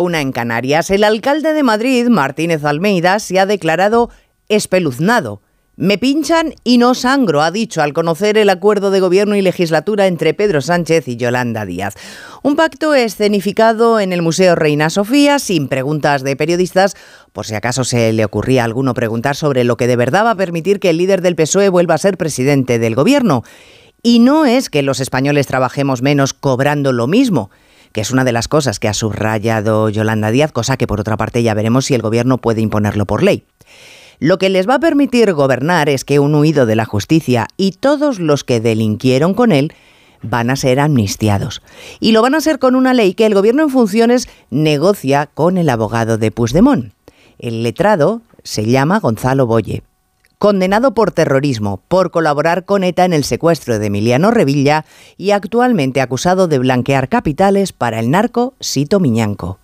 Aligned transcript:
una 0.00 0.20
en 0.20 0.32
Canarias. 0.32 0.90
El 0.90 1.04
alcalde 1.04 1.52
de 1.52 1.62
Madrid, 1.62 2.08
Martínez 2.08 2.64
Almeida, 2.64 3.18
se 3.18 3.38
ha 3.38 3.46
declarado 3.46 4.10
espeluznado. 4.48 5.40
Me 5.76 5.96
pinchan 5.96 6.54
y 6.62 6.76
no 6.76 6.94
sangro, 6.94 7.40
ha 7.40 7.50
dicho 7.50 7.80
al 7.80 7.94
conocer 7.94 8.36
el 8.36 8.50
acuerdo 8.50 8.90
de 8.90 9.00
gobierno 9.00 9.34
y 9.36 9.40
legislatura 9.40 10.08
entre 10.08 10.34
Pedro 10.34 10.60
Sánchez 10.60 11.08
y 11.08 11.16
Yolanda 11.16 11.64
Díaz. 11.64 11.94
Un 12.42 12.54
pacto 12.54 12.94
escenificado 12.94 13.98
en 13.98 14.12
el 14.12 14.20
Museo 14.20 14.56
Reina 14.56 14.90
Sofía, 14.90 15.38
sin 15.38 15.68
preguntas 15.68 16.22
de 16.22 16.36
periodistas, 16.36 16.96
por 17.32 17.46
si 17.46 17.54
acaso 17.54 17.84
se 17.84 18.12
le 18.12 18.26
ocurría 18.26 18.60
a 18.62 18.64
alguno 18.66 18.92
preguntar 18.92 19.36
sobre 19.36 19.64
lo 19.64 19.78
que 19.78 19.86
de 19.86 19.96
verdad 19.96 20.26
va 20.26 20.32
a 20.32 20.36
permitir 20.36 20.80
que 20.80 20.90
el 20.90 20.98
líder 20.98 21.22
del 21.22 21.36
PSOE 21.36 21.70
vuelva 21.70 21.94
a 21.94 21.98
ser 21.98 22.18
presidente 22.18 22.78
del 22.78 22.94
gobierno. 22.94 23.42
Y 24.02 24.18
no 24.18 24.44
es 24.44 24.68
que 24.68 24.82
los 24.82 25.00
españoles 25.00 25.46
trabajemos 25.46 26.02
menos 26.02 26.34
cobrando 26.34 26.92
lo 26.92 27.06
mismo 27.06 27.50
que 27.92 28.00
es 28.00 28.10
una 28.10 28.24
de 28.24 28.32
las 28.32 28.48
cosas 28.48 28.78
que 28.78 28.88
ha 28.88 28.94
subrayado 28.94 29.88
Yolanda 29.88 30.30
Díaz, 30.30 30.52
cosa 30.52 30.76
que 30.76 30.86
por 30.86 31.00
otra 31.00 31.16
parte 31.16 31.42
ya 31.42 31.54
veremos 31.54 31.86
si 31.86 31.94
el 31.94 32.02
gobierno 32.02 32.38
puede 32.38 32.60
imponerlo 32.60 33.06
por 33.06 33.22
ley. 33.22 33.44
Lo 34.18 34.38
que 34.38 34.50
les 34.50 34.68
va 34.68 34.74
a 34.74 34.80
permitir 34.80 35.32
gobernar 35.32 35.88
es 35.88 36.04
que 36.04 36.18
un 36.18 36.34
huido 36.34 36.66
de 36.66 36.76
la 36.76 36.84
justicia 36.84 37.46
y 37.56 37.72
todos 37.72 38.18
los 38.18 38.44
que 38.44 38.60
delinquieron 38.60 39.34
con 39.34 39.50
él 39.50 39.72
van 40.22 40.50
a 40.50 40.56
ser 40.56 40.78
amnistiados. 40.78 41.62
Y 42.00 42.12
lo 42.12 42.20
van 42.20 42.34
a 42.34 42.40
ser 42.40 42.58
con 42.58 42.74
una 42.74 42.92
ley 42.92 43.14
que 43.14 43.26
el 43.26 43.34
gobierno 43.34 43.62
en 43.62 43.70
funciones 43.70 44.28
negocia 44.50 45.26
con 45.32 45.56
el 45.56 45.70
abogado 45.70 46.18
de 46.18 46.30
Puigdemont. 46.30 46.92
El 47.38 47.62
letrado 47.62 48.20
se 48.42 48.66
llama 48.66 49.00
Gonzalo 49.00 49.46
Boye 49.46 49.82
condenado 50.40 50.94
por 50.94 51.12
terrorismo 51.12 51.82
por 51.86 52.10
colaborar 52.10 52.64
con 52.64 52.82
ETA 52.82 53.04
en 53.04 53.12
el 53.12 53.24
secuestro 53.24 53.78
de 53.78 53.88
Emiliano 53.88 54.30
Revilla 54.30 54.86
y 55.18 55.32
actualmente 55.32 56.00
acusado 56.00 56.48
de 56.48 56.58
blanquear 56.58 57.10
capitales 57.10 57.74
para 57.74 58.00
el 58.00 58.10
narco 58.10 58.54
Sito 58.58 59.00
Miñanco. 59.00 59.59